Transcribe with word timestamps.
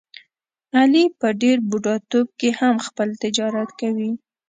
علي 0.77 1.05
په 1.19 1.27
ډېر 1.41 1.57
بوډاتوب 1.69 2.27
کې 2.39 2.49
هم 2.59 2.75
خپل 2.87 3.09
تجارت 3.23 3.69
کوي. 3.79 4.11